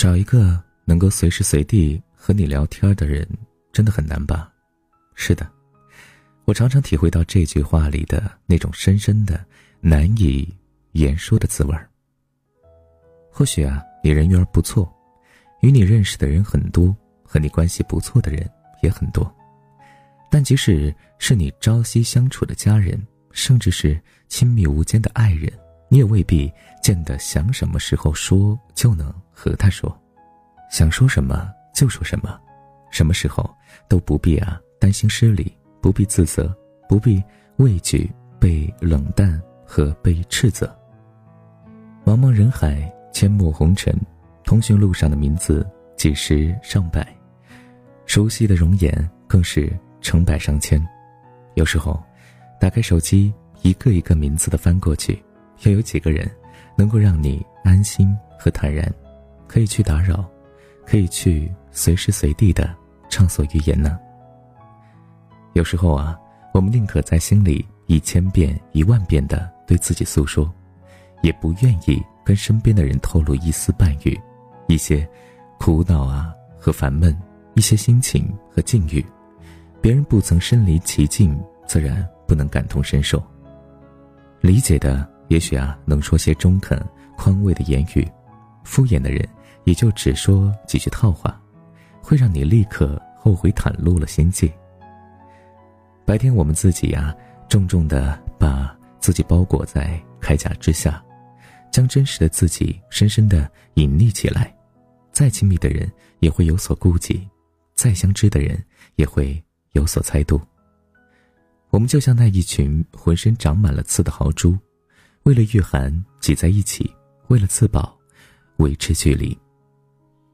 [0.00, 3.28] 找一个能够随时随地和你聊天的人，
[3.70, 4.50] 真的很难吧？
[5.14, 5.46] 是的，
[6.46, 9.44] 我常常体会到这句话里的那种深深的、
[9.78, 10.48] 难以
[10.92, 11.86] 言说的滋味儿。
[13.30, 14.90] 或许啊，你人缘不错，
[15.60, 18.50] 与你认识的人很多，和你关系不错的人
[18.82, 19.30] 也很多，
[20.30, 22.98] 但即使是你朝夕相处的家人，
[23.32, 25.52] 甚至是亲密无间的爱人，
[25.90, 26.50] 你也未必
[26.82, 29.90] 见得想什么时候说就能和他说，
[30.70, 32.38] 想说什么就说什么，
[32.90, 33.48] 什么时候
[33.88, 36.54] 都不必啊担心失礼，不必自责，
[36.86, 37.22] 不必
[37.56, 40.66] 畏惧被冷淡和被斥责。
[42.04, 42.92] 茫茫人海。
[43.12, 43.92] 阡陌红尘，
[44.44, 47.06] 通讯录上的名字几十上百，
[48.06, 49.70] 熟悉的容颜更是
[50.00, 50.80] 成百上千。
[51.54, 52.00] 有时候，
[52.60, 55.20] 打开手机，一个一个名字的翻过去，
[55.64, 56.30] 又有几个人
[56.76, 58.90] 能够让你安心和坦然，
[59.50, 60.24] 可以去打扰，
[60.86, 62.72] 可以去随时随地的
[63.08, 63.98] 畅所欲言呢？
[65.54, 66.16] 有时候啊，
[66.54, 70.48] 我们宁可在心里一千遍、一万遍的对自己诉说，
[71.22, 72.00] 也不愿意。
[72.22, 74.16] 跟身边的人透露一丝半语，
[74.68, 75.08] 一些
[75.58, 77.18] 苦恼啊和烦闷，
[77.54, 79.04] 一些心情和境遇，
[79.80, 83.20] 别人不曾身临其境，自然不能感同身受。
[84.40, 86.80] 理解的也许啊能说些中肯
[87.16, 88.08] 宽慰的言语，
[88.62, 89.26] 敷衍的人
[89.64, 91.40] 也就只说几句套话，
[92.00, 94.50] 会让你立刻后悔袒露了心迹。
[96.04, 97.14] 白天我们自己呀，
[97.48, 101.02] 重重的把自己包裹在铠甲之下。
[101.70, 104.52] 将真实的自己深深的隐匿起来，
[105.12, 105.88] 再亲密的人
[106.18, 107.24] 也会有所顾忌，
[107.76, 108.60] 再相知的人
[108.96, 110.40] 也会有所猜度。
[111.70, 114.58] 我们就像那一群浑身长满了刺的豪猪，
[115.22, 116.92] 为了御寒挤在一起，
[117.28, 117.96] 为了自保
[118.56, 119.38] 维持距离。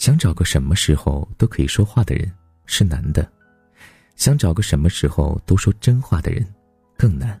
[0.00, 2.32] 想找个什么时候都可以说话的人
[2.64, 3.30] 是难的，
[4.16, 6.42] 想找个什么时候都说真话的人
[6.96, 7.38] 更难。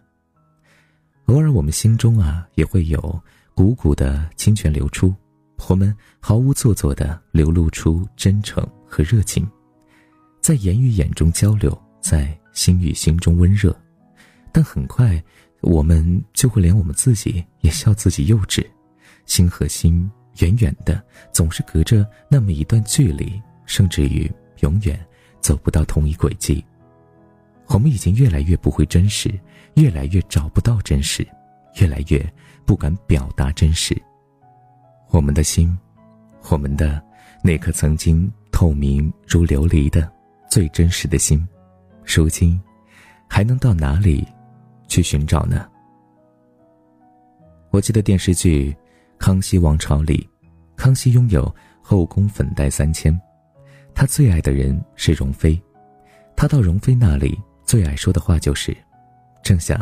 [1.24, 3.20] 偶尔我们心中啊也会有。
[3.56, 5.14] 汩汩的清泉流出，
[5.68, 9.46] 我们毫无做作的流露出真诚和热情，
[10.40, 13.74] 在言语眼中交流，在心与心中温热，
[14.50, 15.22] 但很快，
[15.60, 18.64] 我们就会连我们自己也笑自己幼稚，
[19.26, 21.02] 心和心远远的，
[21.32, 24.30] 总是隔着那么一段距离，甚至于
[24.60, 24.98] 永远
[25.40, 26.64] 走不到同一轨迹。
[27.66, 29.32] 我们已经越来越不会真实，
[29.74, 31.26] 越来越找不到真实，
[31.80, 32.24] 越来越。
[32.66, 34.00] 不敢表达真实。
[35.08, 35.76] 我们的心，
[36.50, 37.02] 我们的
[37.42, 40.08] 那颗曾经透明如琉璃的
[40.48, 41.44] 最真实的心，
[42.04, 42.60] 如今
[43.26, 44.24] 还能到哪里
[44.86, 45.68] 去寻找呢？
[47.70, 48.70] 我记得电视剧
[49.20, 50.26] 《康熙王朝》里，
[50.76, 53.16] 康熙拥有后宫粉黛三千，
[53.94, 55.60] 他最爱的人是容妃，
[56.34, 58.74] 他到容妃那里最爱说的话就是
[59.44, 59.78] ：“正想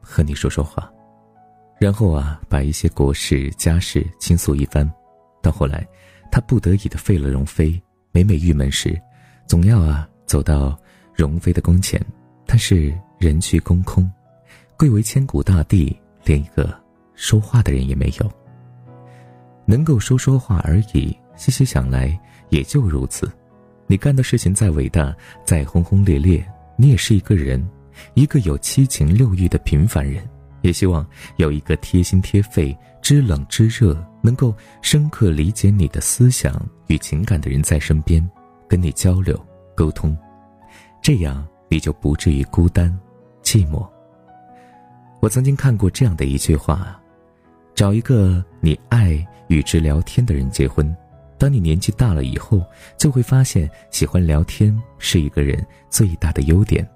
[0.00, 0.88] 和你说说话。”
[1.80, 4.88] 然后啊，把一些国事家事倾诉一番，
[5.42, 5.84] 到后来，
[6.30, 7.78] 他不得已的废了容妃。
[8.12, 8.98] 每每郁闷时，
[9.46, 10.78] 总要啊走到
[11.12, 12.00] 容妃的宫前，
[12.46, 14.08] 但是人去宫空，
[14.78, 16.72] 贵为千古大帝，连一个
[17.14, 18.45] 说话的人也没有。
[19.66, 22.18] 能够说说话而已，细细想来
[22.48, 23.30] 也就如此。
[23.86, 26.44] 你干的事情再伟大，再轰轰烈烈，
[26.76, 27.64] 你也是一个人，
[28.14, 30.26] 一个有七情六欲的平凡人。
[30.62, 31.06] 也希望
[31.36, 38.28] 有一个贴心贴肺、知冷知热、能够深刻理解你的思想与情感的人在身边，
[38.66, 39.38] 跟你交流
[39.76, 40.16] 沟通，
[41.00, 42.92] 这样你就不至于孤单、
[43.44, 43.86] 寂寞。
[45.20, 47.00] 我曾经看过这样的一句话：
[47.76, 50.96] 找一个你爱与之聊天的人结婚。
[51.38, 52.64] 当你年纪大了以后，
[52.96, 56.88] 就会发现喜欢聊天是一个人最大的优点。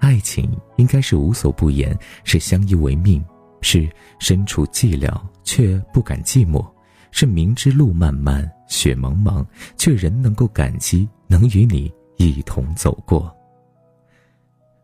[0.00, 3.24] 爱情应该是无所不言，是相依为命，
[3.60, 3.88] 是
[4.18, 6.68] 身处寂寥却不敢寂寞，
[7.12, 9.46] 是明知路漫漫雪茫茫，
[9.76, 13.32] 却仍能够感激能与你一同走过。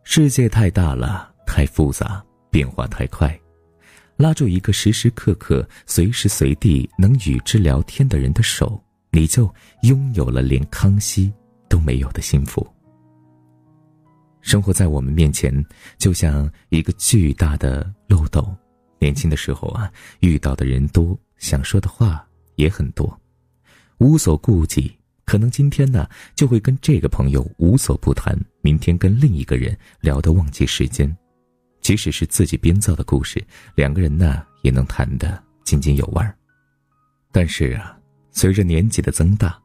[0.05, 3.37] 世界太大了，太复杂，变化太快，
[4.20, 8.78] 拉住一个时时刻刻、随时随地能与之聊天的人的手，
[9.12, 9.50] 你就
[9.84, 11.32] 拥有了连康熙
[11.70, 12.67] 都没有的幸福。
[14.43, 15.64] 生活在我们面前，
[15.96, 18.46] 就像一个巨大的漏斗。
[18.99, 19.90] 年轻的时候啊，
[20.20, 22.23] 遇到的人多，想说的话
[22.56, 23.19] 也很多，
[24.00, 24.94] 无所顾忌。
[25.25, 31.16] 可能今天呢，就会跟这个朋友无所不谈；明天跟另一个人聊得忘记时间。
[31.90, 33.44] 即使是自己编造的故事，
[33.75, 36.32] 两个人呢也能谈得津津有味儿。
[37.32, 37.98] 但是啊，
[38.31, 39.60] 随着年纪的增大，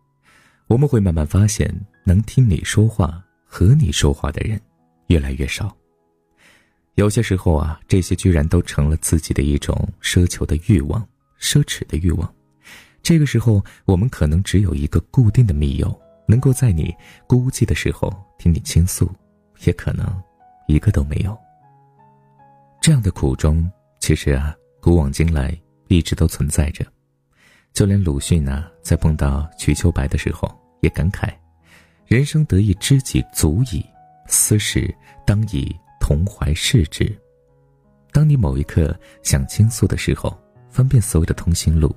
[0.65, 1.71] 我们会慢慢发现，
[2.03, 4.59] 能听你说话、和你说话的人
[5.05, 5.71] 越来越少。
[6.95, 11.07] 有些时候啊，这些居然都成了自己的一种奢求的欲望、
[11.39, 12.33] 奢侈的欲望。
[13.03, 15.95] 这个时候，我们可能只有一个固定的密友，
[16.27, 16.91] 能够在你
[17.27, 19.07] 孤寂的时候听你倾诉，
[19.63, 20.11] 也可能
[20.67, 21.37] 一个都没有。
[22.85, 23.67] 这样的苦衷，
[23.99, 26.85] 其实啊，古往今来一直都存在着。
[27.73, 30.47] 就连鲁迅啊，在碰到瞿秋白的时候，
[30.81, 31.33] 也感慨
[32.05, 33.83] ：“人生得一知己足矣，
[34.27, 34.95] 斯事
[35.25, 37.11] 当以。”同怀视之。
[38.11, 40.39] 当你某一刻想倾诉的时候，
[40.69, 41.91] 翻遍所有的通讯录，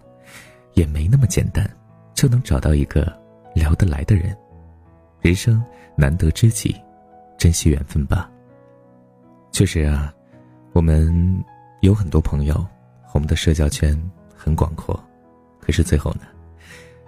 [0.72, 1.70] 也没那么简单，
[2.14, 3.14] 就能找到一个
[3.54, 4.34] 聊得来的人。
[5.20, 5.62] 人生
[5.98, 6.74] 难得知己，
[7.36, 8.30] 珍惜缘分吧。
[9.52, 10.10] 确实啊，
[10.72, 11.44] 我们
[11.80, 12.66] 有很多朋友，
[13.12, 13.98] 我们的社交圈
[14.36, 14.98] 很广阔，
[15.60, 16.22] 可是最后呢，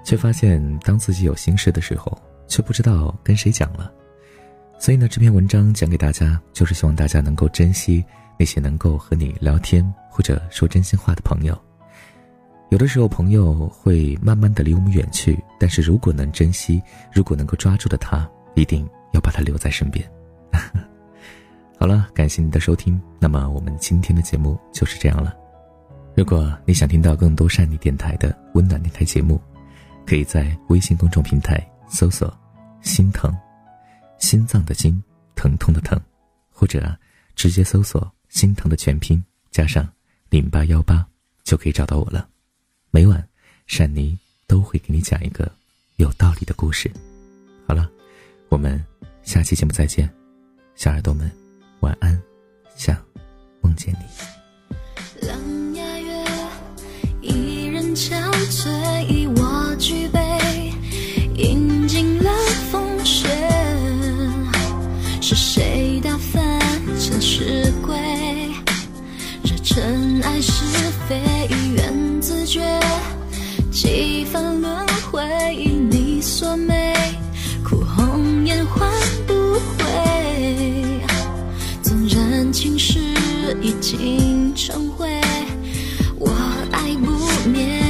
[0.05, 3.93] 却发现当自己有心事的时候，却不知道跟谁讲了。
[4.79, 8.05] 所以呢，这篇文章讲给大家，就是希望大家能够珍惜
[8.39, 11.57] 那些能够和你聊天或者说真心话的朋友。
[12.71, 16.83] 有的时候，朋友会慢慢的离我们远去，但是如果能珍惜，
[17.13, 20.11] 如果能够抓住的他，一定要把他留在身边。
[21.81, 25.35] 好了，感谢你的收听，那么我们今天的节目就是这样了。
[26.15, 29.41] 如果你想听到更多善妮电台的温暖电台节目，
[30.07, 32.31] 可以在微信公众平台搜索
[32.85, 33.35] “心疼”。
[34.21, 35.03] 心脏的心，
[35.35, 35.99] 疼痛的疼，
[36.51, 36.95] 或者
[37.35, 39.89] 直接搜索“心疼”的全拼加上
[40.29, 41.03] 零八幺八，
[41.45, 42.29] 就可以找到我了。
[42.91, 43.27] 每晚，
[43.67, 45.51] 善妮都会给你讲一个
[45.97, 46.93] 有道理的故事。
[47.67, 47.91] 好了，
[48.51, 48.79] 我们
[49.23, 50.07] 下期节目再见，
[50.75, 51.33] 小耳朵们
[51.81, 52.23] 晚安，
[52.77, 52.95] 想
[53.63, 55.27] 梦见你。
[55.27, 56.25] 狼牙月，
[57.23, 58.15] 一人憔
[58.51, 60.73] 悴，我举杯，
[61.37, 62.31] 饮尽了
[62.71, 63.29] 风雪。
[65.23, 66.61] 是谁打翻
[66.99, 67.97] 尘世规？
[69.45, 70.53] 这尘埃是
[71.09, 71.19] 非，
[71.75, 72.61] 缘自觉，
[73.71, 75.70] 几番轮回。
[83.61, 85.09] 已经成灰
[86.19, 86.31] 我
[86.71, 87.11] 爱不
[87.49, 87.81] 灭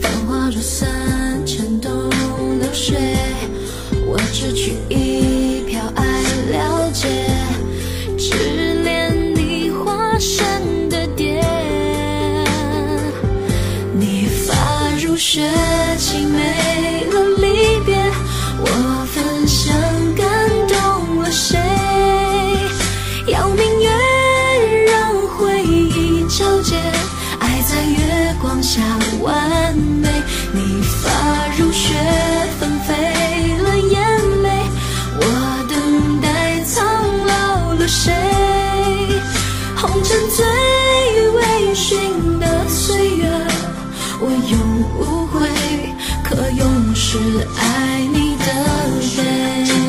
[0.00, 2.10] 繁华如三千东
[2.58, 2.96] 流水
[4.06, 4.97] 我只取一
[28.68, 28.82] 下
[29.22, 30.06] 完美。
[30.52, 31.08] 你发
[31.56, 31.94] 如雪
[32.60, 32.92] 纷飞
[33.62, 33.98] 了眼
[34.42, 34.62] 眉，
[35.16, 35.22] 我
[35.70, 36.84] 等待苍
[37.26, 38.12] 老了谁？
[39.74, 40.44] 红尘醉
[41.30, 43.26] 微醺的岁月，
[44.20, 44.60] 我永
[44.98, 45.48] 无悔，
[46.22, 47.16] 可永世
[47.56, 48.44] 爱你的
[49.16, 49.87] 美。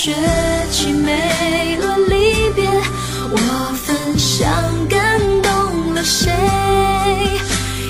[0.00, 0.14] 雪
[0.70, 2.64] 凄美了离别
[3.32, 3.36] 我
[3.84, 4.48] 焚香
[4.88, 6.30] 感动了谁？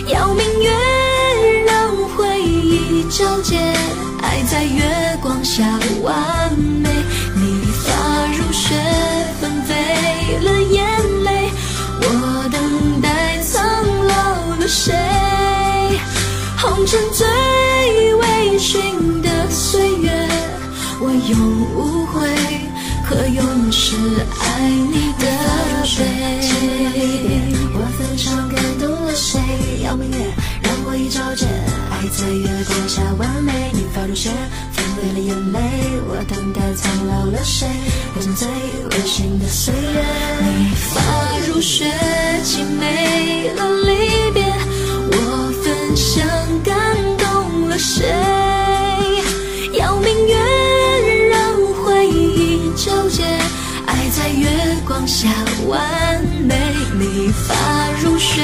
[0.07, 0.71] 邀明月
[1.67, 3.59] 让回忆皎洁
[4.23, 5.63] 爱在月光下
[6.03, 6.89] 完美
[7.37, 8.75] 你发如雪
[9.39, 9.75] 纷飞
[10.39, 10.81] 了眼
[11.25, 11.51] 泪
[12.01, 13.61] 我等待苍
[14.07, 14.95] 老了谁？
[16.57, 17.27] 红尘醉
[23.89, 25.25] 是爱你的。
[27.73, 29.41] 我焚香感动了谁？
[29.83, 30.17] 邀明月，
[30.61, 31.49] 让我一照见。
[31.91, 34.29] 爱在月光下完美，你发如雪，
[34.73, 35.59] 纷飞了眼泪。
[36.07, 37.67] 我等待苍老了谁？
[38.15, 38.47] 我将醉
[38.91, 40.05] 温馨的岁月，
[40.43, 41.01] 你发
[41.49, 41.87] 如雪，
[42.45, 44.45] 凄美了离别。
[45.13, 45.17] 我
[45.65, 46.29] 焚香
[46.63, 46.77] 感
[47.17, 48.05] 动了谁？
[54.99, 55.29] 放下
[55.69, 56.57] 完美，
[56.99, 57.55] 你发
[58.03, 58.43] 如雪，